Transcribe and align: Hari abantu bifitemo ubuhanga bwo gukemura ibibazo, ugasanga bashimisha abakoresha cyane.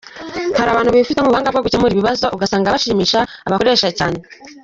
Hari 0.57 0.69
abantu 0.71 0.89
bifitemo 0.95 1.27
ubuhanga 1.27 1.51
bwo 1.53 1.63
gukemura 1.65 1.93
ibibazo, 1.93 2.25
ugasanga 2.35 2.73
bashimisha 2.73 3.19
abakoresha 3.47 3.87
cyane. 3.97 4.17